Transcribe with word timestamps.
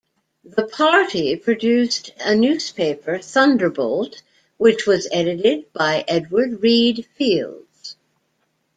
The 0.43 0.63
party 0.63 1.35
produced 1.35 2.09
a 2.19 2.33
newspaper, 2.33 3.19
"Thunderbolt", 3.19 4.23
which 4.57 4.87
was 4.87 5.07
edited 5.11 5.71
by 5.73 6.03
Edward 6.07 6.63
Reed 6.63 7.05
Fields. 7.15 7.95